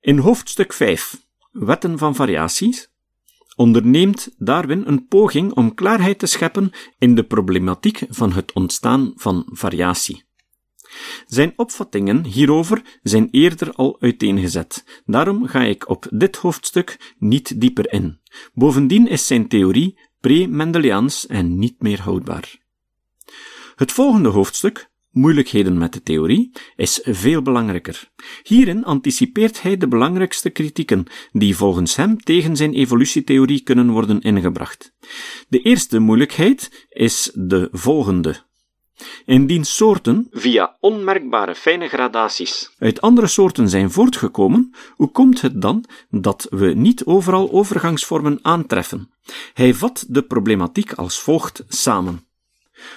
In 0.00 0.18
hoofdstuk 0.18 0.72
5, 0.72 1.26
Wetten 1.50 1.98
van 1.98 2.14
variaties, 2.14 2.88
onderneemt 3.56 4.34
Darwin 4.36 4.82
een 4.86 5.06
poging 5.06 5.52
om 5.52 5.74
klaarheid 5.74 6.18
te 6.18 6.26
scheppen 6.26 6.70
in 6.98 7.14
de 7.14 7.24
problematiek 7.24 8.02
van 8.08 8.32
het 8.32 8.52
ontstaan 8.52 9.12
van 9.14 9.48
variatie. 9.52 10.24
Zijn 11.26 11.52
opvattingen 11.56 12.24
hierover 12.24 12.82
zijn 13.02 13.28
eerder 13.30 13.72
al 13.72 13.96
uiteengezet, 14.00 15.02
daarom 15.06 15.46
ga 15.46 15.62
ik 15.62 15.88
op 15.88 16.06
dit 16.10 16.36
hoofdstuk 16.36 17.14
niet 17.18 17.60
dieper 17.60 17.92
in. 17.92 18.20
Bovendien 18.54 19.08
is 19.08 19.26
zijn 19.26 19.48
theorie 19.48 19.98
pre-Mendeliaans 20.20 21.26
en 21.26 21.58
niet 21.58 21.82
meer 21.82 22.00
houdbaar. 22.00 22.58
Het 23.76 23.92
volgende 23.92 24.28
hoofdstuk, 24.28 24.87
moeilijkheden 25.18 25.78
met 25.78 25.92
de 25.92 26.02
theorie, 26.02 26.52
is 26.76 27.00
veel 27.02 27.42
belangrijker. 27.42 28.10
Hierin 28.42 28.84
anticipeert 28.84 29.62
hij 29.62 29.76
de 29.76 29.88
belangrijkste 29.88 30.50
kritieken 30.50 31.06
die 31.32 31.56
volgens 31.56 31.96
hem 31.96 32.22
tegen 32.22 32.56
zijn 32.56 32.74
evolutietheorie 32.74 33.62
kunnen 33.62 33.90
worden 33.90 34.20
ingebracht. 34.20 34.92
De 35.48 35.60
eerste 35.60 35.98
moeilijkheid 35.98 36.86
is 36.88 37.30
de 37.34 37.68
volgende. 37.72 38.46
Indien 39.24 39.64
soorten, 39.64 40.26
via 40.30 40.76
onmerkbare 40.80 41.54
fijne 41.54 41.88
gradaties, 41.88 42.70
uit 42.78 43.00
andere 43.00 43.26
soorten 43.26 43.68
zijn 43.68 43.90
voortgekomen, 43.90 44.74
hoe 44.94 45.10
komt 45.10 45.40
het 45.40 45.62
dan 45.62 45.84
dat 46.10 46.46
we 46.50 46.66
niet 46.66 47.04
overal 47.04 47.50
overgangsvormen 47.52 48.38
aantreffen? 48.42 49.10
Hij 49.52 49.74
vat 49.74 50.04
de 50.08 50.22
problematiek 50.22 50.92
als 50.92 51.20
volgt 51.20 51.64
samen. 51.68 52.27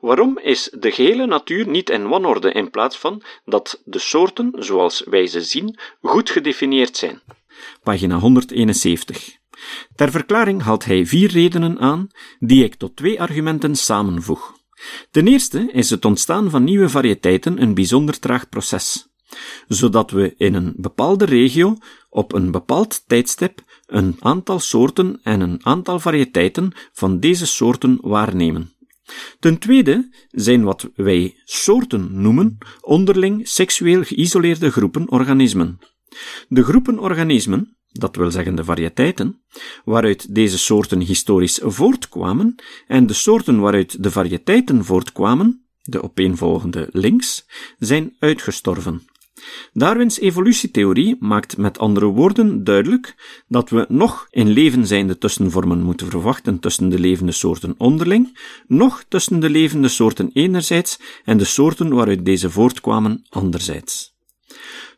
Waarom 0.00 0.38
is 0.38 0.70
de 0.78 0.90
gehele 0.90 1.26
natuur 1.26 1.68
niet 1.68 1.90
in 1.90 2.08
wanorde 2.08 2.52
in 2.52 2.70
plaats 2.70 2.98
van 2.98 3.22
dat 3.44 3.82
de 3.84 3.98
soorten, 3.98 4.52
zoals 4.58 5.04
wij 5.06 5.26
ze 5.26 5.42
zien, 5.42 5.78
goed 6.00 6.30
gedefinieerd 6.30 6.96
zijn? 6.96 7.20
Pagina 7.82 8.18
171. 8.18 9.40
Ter 9.94 10.10
verklaring 10.10 10.62
haalt 10.62 10.84
hij 10.84 11.06
vier 11.06 11.30
redenen 11.30 11.78
aan, 11.78 12.08
die 12.38 12.64
ik 12.64 12.74
tot 12.74 12.96
twee 12.96 13.20
argumenten 13.20 13.76
samenvoeg. 13.76 14.60
Ten 15.10 15.26
eerste 15.26 15.70
is 15.72 15.90
het 15.90 16.04
ontstaan 16.04 16.50
van 16.50 16.64
nieuwe 16.64 16.88
variëteiten 16.88 17.62
een 17.62 17.74
bijzonder 17.74 18.18
traag 18.18 18.48
proces, 18.48 19.08
zodat 19.68 20.10
we 20.10 20.34
in 20.36 20.54
een 20.54 20.72
bepaalde 20.76 21.24
regio 21.24 21.76
op 22.10 22.32
een 22.32 22.50
bepaald 22.50 23.02
tijdstip 23.06 23.60
een 23.86 24.16
aantal 24.18 24.58
soorten 24.58 25.20
en 25.22 25.40
een 25.40 25.66
aantal 25.66 26.00
variëteiten 26.00 26.72
van 26.92 27.20
deze 27.20 27.46
soorten 27.46 27.98
waarnemen. 28.00 28.72
Ten 29.40 29.58
tweede 29.58 30.14
zijn 30.30 30.62
wat 30.62 30.90
wij 30.94 31.34
soorten 31.44 32.20
noemen 32.20 32.58
onderling 32.80 33.48
seksueel 33.48 34.04
geïsoleerde 34.04 34.70
groepen 34.70 35.10
organismen. 35.10 35.78
De 36.48 36.62
groepen 36.64 36.98
organismen 36.98 37.76
dat 37.92 38.16
wil 38.16 38.30
zeggen 38.30 38.54
de 38.54 38.64
variëteiten, 38.64 39.42
waaruit 39.84 40.34
deze 40.34 40.58
soorten 40.58 41.00
historisch 41.00 41.60
voortkwamen, 41.62 42.54
en 42.86 43.06
de 43.06 43.12
soorten 43.12 43.60
waaruit 43.60 44.02
de 44.02 44.10
variëteiten 44.10 44.84
voortkwamen, 44.84 45.66
de 45.82 46.02
opeenvolgende 46.02 46.88
links, 46.92 47.46
zijn 47.78 48.16
uitgestorven. 48.18 49.06
Darwins 49.72 50.18
evolutietheorie 50.18 51.16
maakt 51.20 51.56
met 51.56 51.78
andere 51.78 52.06
woorden 52.06 52.64
duidelijk 52.64 53.14
dat 53.48 53.70
we 53.70 53.86
nog 53.88 54.26
in 54.30 54.48
leven 54.48 54.86
zijnde 54.86 55.18
tussenvormen 55.18 55.82
moeten 55.82 56.10
verwachten 56.10 56.58
tussen 56.58 56.88
de 56.88 56.98
levende 56.98 57.32
soorten 57.32 57.74
onderling, 57.78 58.38
nog 58.66 59.04
tussen 59.08 59.40
de 59.40 59.50
levende 59.50 59.88
soorten 59.88 60.30
enerzijds 60.32 60.98
en 61.24 61.38
de 61.38 61.44
soorten 61.44 61.94
waaruit 61.94 62.24
deze 62.24 62.50
voortkwamen 62.50 63.26
anderzijds. 63.28 64.14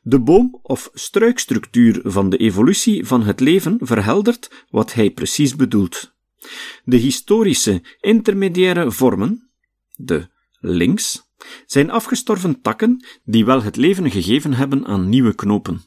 De 0.03 0.21
boom- 0.21 0.59
of 0.63 0.91
struikstructuur 0.93 2.01
van 2.05 2.31
de 2.31 2.37
evolutie 2.37 3.07
van 3.07 3.23
het 3.23 3.41
leven 3.41 3.77
verheldert 3.81 4.67
wat 4.71 4.93
hij 4.93 5.11
precies 5.11 5.57
bedoelt. 5.57 6.13
De 6.85 6.97
historische 6.97 7.83
intermediaire 8.01 8.91
vormen, 8.91 9.51
de 9.97 10.29
links, 10.61 11.33
zijn 11.67 11.91
afgestorven 11.91 12.61
takken 12.61 13.07
die 13.25 13.45
wel 13.45 13.63
het 13.63 13.77
leven 13.77 14.11
gegeven 14.11 14.53
hebben 14.53 14.87
aan 14.87 15.09
nieuwe 15.09 15.35
knopen. 15.35 15.83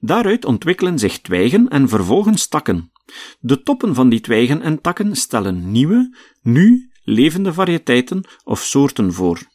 Daaruit 0.00 0.44
ontwikkelen 0.44 0.98
zich 0.98 1.20
twijgen 1.20 1.68
en 1.68 1.88
vervolgens 1.88 2.48
takken. 2.48 2.92
De 3.40 3.62
toppen 3.62 3.94
van 3.94 4.08
die 4.08 4.20
twijgen 4.20 4.62
en 4.62 4.80
takken 4.80 5.16
stellen 5.16 5.70
nieuwe, 5.70 6.16
nu 6.42 6.90
levende 7.02 7.52
variëteiten 7.52 8.24
of 8.44 8.62
soorten 8.62 9.12
voor. 9.12 9.48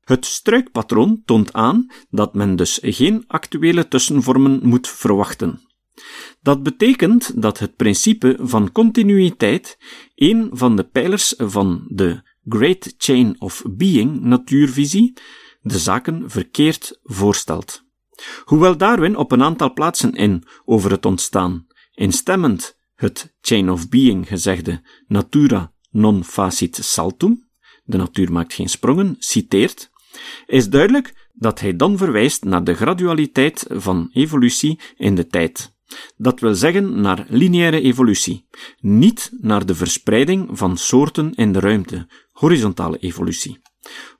Het 0.00 0.26
struikpatroon 0.26 1.22
toont 1.24 1.52
aan 1.52 1.86
dat 2.10 2.34
men 2.34 2.56
dus 2.56 2.78
geen 2.82 3.24
actuele 3.26 3.88
tussenvormen 3.88 4.60
moet 4.62 4.88
verwachten. 4.88 5.60
Dat 6.42 6.62
betekent 6.62 7.42
dat 7.42 7.58
het 7.58 7.76
principe 7.76 8.36
van 8.40 8.72
continuïteit 8.72 9.78
een 10.14 10.48
van 10.52 10.76
de 10.76 10.84
pijlers 10.84 11.34
van 11.36 11.84
de 11.88 12.22
Great 12.48 12.94
Chain 12.98 13.36
of 13.38 13.62
Being 13.70 14.20
natuurvisie 14.20 15.12
de 15.62 15.78
zaken 15.78 16.30
verkeerd 16.30 16.98
voorstelt. 17.02 17.82
Hoewel 18.44 18.76
Darwin 18.76 19.16
op 19.16 19.32
een 19.32 19.42
aantal 19.42 19.72
plaatsen 19.72 20.12
in 20.12 20.44
over 20.64 20.90
het 20.90 21.06
ontstaan 21.06 21.66
instemmend 21.94 22.78
het 22.94 23.34
Chain 23.40 23.70
of 23.70 23.88
Being 23.88 24.28
gezegde 24.28 24.82
natura 25.06 25.72
non 25.90 26.24
facit 26.24 26.78
saltum, 26.82 27.48
de 27.84 27.96
natuur 27.96 28.32
maakt 28.32 28.54
geen 28.54 28.68
sprongen, 28.68 29.16
citeert, 29.18 29.90
is 30.46 30.68
duidelijk 30.68 31.28
dat 31.32 31.60
hij 31.60 31.76
dan 31.76 31.96
verwijst 31.96 32.44
naar 32.44 32.64
de 32.64 32.74
gradualiteit 32.74 33.64
van 33.68 34.10
evolutie 34.12 34.80
in 34.96 35.14
de 35.14 35.26
tijd. 35.26 35.78
Dat 36.16 36.40
wil 36.40 36.54
zeggen 36.54 37.00
naar 37.00 37.26
lineaire 37.28 37.80
evolutie, 37.80 38.46
niet 38.80 39.30
naar 39.40 39.66
de 39.66 39.74
verspreiding 39.74 40.58
van 40.58 40.76
soorten 40.76 41.34
in 41.34 41.52
de 41.52 41.60
ruimte, 41.60 42.08
horizontale 42.40 42.98
evolutie. 42.98 43.60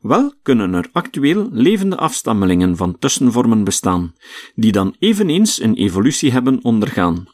Wel 0.00 0.34
kunnen 0.42 0.74
er 0.74 0.88
actueel 0.92 1.48
levende 1.52 1.96
afstammelingen 1.96 2.76
van 2.76 2.98
tussenvormen 2.98 3.64
bestaan, 3.64 4.14
die 4.54 4.72
dan 4.72 4.96
eveneens 4.98 5.60
een 5.60 5.74
evolutie 5.74 6.32
hebben 6.32 6.64
ondergaan. 6.64 7.26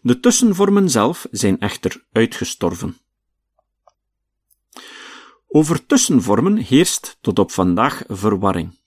De 0.00 0.20
tussenvormen 0.20 0.90
zelf 0.90 1.26
zijn 1.30 1.58
echter 1.60 2.04
uitgestorven. 2.12 2.96
Over 5.48 5.86
tussenvormen 5.86 6.56
heerst 6.56 7.18
tot 7.20 7.38
op 7.38 7.50
vandaag 7.50 8.02
verwarring. 8.08 8.80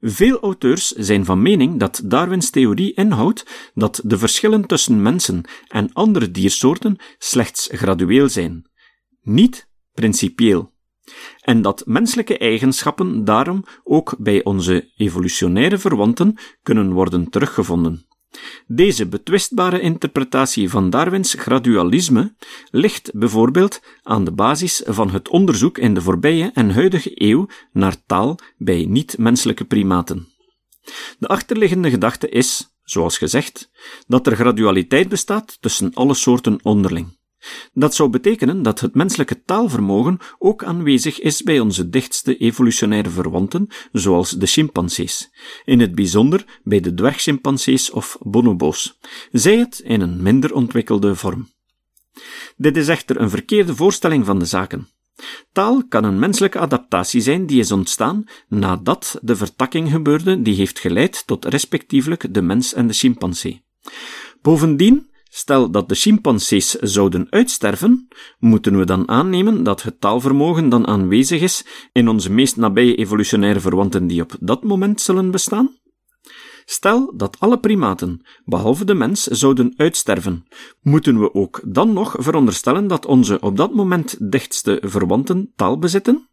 Veel 0.00 0.40
auteurs 0.40 0.90
zijn 0.90 1.24
van 1.24 1.42
mening 1.42 1.78
dat 1.78 2.00
Darwins 2.04 2.50
theorie 2.50 2.94
inhoudt 2.94 3.70
dat 3.74 4.00
de 4.04 4.18
verschillen 4.18 4.66
tussen 4.66 5.02
mensen 5.02 5.44
en 5.68 5.92
andere 5.92 6.30
diersoorten 6.30 6.96
slechts 7.18 7.68
gradueel 7.72 8.28
zijn, 8.28 8.70
niet 9.22 9.68
principieel, 9.96 10.72
en 11.40 11.62
dat 11.62 11.82
menselijke 11.86 12.38
eigenschappen 12.38 13.24
daarom 13.24 13.64
ook 13.84 14.14
bij 14.18 14.44
onze 14.44 14.92
evolutionaire 14.96 15.78
verwanten 15.78 16.38
kunnen 16.62 16.92
worden 16.92 17.30
teruggevonden. 17.30 18.06
Deze 18.66 19.06
betwistbare 19.06 19.80
interpretatie 19.80 20.70
van 20.70 20.90
Darwins 20.90 21.34
gradualisme 21.34 22.34
ligt 22.70 23.10
bijvoorbeeld 23.14 23.80
aan 24.02 24.24
de 24.24 24.32
basis 24.32 24.82
van 24.84 25.10
het 25.10 25.28
onderzoek 25.28 25.78
in 25.78 25.94
de 25.94 26.02
voorbije 26.02 26.50
en 26.54 26.70
huidige 26.70 27.10
eeuw 27.14 27.48
naar 27.72 28.04
taal 28.06 28.38
bij 28.56 28.86
niet-menselijke 28.88 29.64
primaten. 29.64 30.28
De 31.18 31.28
achterliggende 31.28 31.90
gedachte 31.90 32.28
is, 32.28 32.76
zoals 32.82 33.18
gezegd, 33.18 33.70
dat 34.06 34.26
er 34.26 34.36
gradualiteit 34.36 35.08
bestaat 35.08 35.56
tussen 35.60 35.94
alle 35.94 36.14
soorten 36.14 36.58
onderling. 36.62 37.18
Dat 37.72 37.94
zou 37.94 38.10
betekenen 38.10 38.62
dat 38.62 38.80
het 38.80 38.94
menselijke 38.94 39.42
taalvermogen 39.42 40.18
ook 40.38 40.64
aanwezig 40.64 41.20
is 41.20 41.42
bij 41.42 41.60
onze 41.60 41.88
dichtste 41.88 42.36
evolutionaire 42.36 43.10
verwanten, 43.10 43.68
zoals 43.92 44.30
de 44.30 44.46
chimpansees, 44.46 45.30
in 45.64 45.80
het 45.80 45.94
bijzonder 45.94 46.60
bij 46.64 46.80
de 46.80 46.94
dwergchimpansees 46.94 47.90
of 47.90 48.18
bonobo's, 48.20 48.98
zij 49.32 49.56
het 49.56 49.78
in 49.78 50.00
een 50.00 50.22
minder 50.22 50.54
ontwikkelde 50.54 51.14
vorm. 51.14 51.48
Dit 52.56 52.76
is 52.76 52.88
echter 52.88 53.20
een 53.20 53.30
verkeerde 53.30 53.74
voorstelling 53.74 54.26
van 54.26 54.38
de 54.38 54.44
zaken. 54.44 54.88
Taal 55.52 55.86
kan 55.88 56.04
een 56.04 56.18
menselijke 56.18 56.58
adaptatie 56.58 57.20
zijn 57.20 57.46
die 57.46 57.60
is 57.60 57.72
ontstaan 57.72 58.24
nadat 58.48 59.18
de 59.22 59.36
vertakking 59.36 59.90
gebeurde 59.90 60.42
die 60.42 60.54
heeft 60.54 60.78
geleid 60.78 61.26
tot 61.26 61.44
respectievelijk 61.44 62.34
de 62.34 62.42
mens 62.42 62.74
en 62.74 62.86
de 62.86 62.92
chimpansee. 62.92 63.64
Bovendien 64.42 65.10
Stel 65.36 65.70
dat 65.70 65.88
de 65.88 65.94
chimpansees 65.94 66.70
zouden 66.70 67.26
uitsterven, 67.30 68.08
moeten 68.38 68.78
we 68.78 68.84
dan 68.84 69.08
aannemen 69.08 69.62
dat 69.62 69.82
het 69.82 70.00
taalvermogen 70.00 70.68
dan 70.68 70.86
aanwezig 70.86 71.40
is 71.40 71.64
in 71.92 72.08
onze 72.08 72.32
meest 72.32 72.56
nabije 72.56 72.94
evolutionaire 72.94 73.60
verwanten 73.60 74.06
die 74.06 74.22
op 74.22 74.36
dat 74.40 74.62
moment 74.62 75.00
zullen 75.00 75.30
bestaan? 75.30 75.76
Stel 76.64 77.16
dat 77.16 77.36
alle 77.40 77.58
primaten, 77.58 78.26
behalve 78.44 78.84
de 78.84 78.94
mens, 78.94 79.22
zouden 79.22 79.74
uitsterven, 79.76 80.46
moeten 80.80 81.20
we 81.20 81.34
ook 81.34 81.60
dan 81.64 81.92
nog 81.92 82.14
veronderstellen 82.18 82.86
dat 82.86 83.06
onze 83.06 83.40
op 83.40 83.56
dat 83.56 83.74
moment 83.74 84.30
dichtste 84.32 84.78
verwanten 84.84 85.52
taal 85.56 85.78
bezitten? 85.78 86.28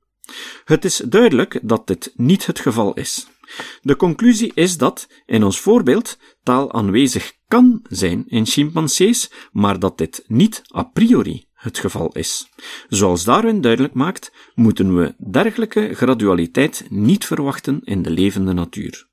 Het 0.65 0.85
is 0.85 0.97
duidelijk 0.97 1.59
dat 1.63 1.87
dit 1.87 2.13
niet 2.15 2.45
het 2.45 2.59
geval 2.59 2.93
is. 2.93 3.27
De 3.81 3.95
conclusie 3.95 4.51
is 4.55 4.77
dat, 4.77 5.07
in 5.25 5.43
ons 5.43 5.59
voorbeeld, 5.59 6.17
taal 6.43 6.73
aanwezig 6.73 7.33
kan 7.53 7.81
zijn 7.89 8.23
in 8.27 8.45
chimpansees, 8.45 9.31
maar 9.51 9.79
dat 9.79 9.97
dit 9.97 10.23
niet 10.27 10.61
a 10.75 10.83
priori 10.83 11.45
het 11.53 11.79
geval 11.79 12.11
is. 12.11 12.49
Zoals 12.87 13.23
Darwin 13.23 13.61
duidelijk 13.61 13.93
maakt, 13.93 14.31
moeten 14.55 14.95
we 14.95 15.15
dergelijke 15.31 15.93
gradualiteit 15.93 16.85
niet 16.89 17.25
verwachten 17.25 17.79
in 17.83 18.01
de 18.01 18.09
levende 18.09 18.53
natuur. 18.53 19.07